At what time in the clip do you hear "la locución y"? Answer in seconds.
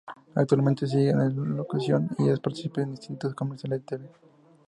1.19-2.29